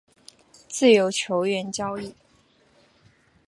[0.67, 2.15] 自由球员交易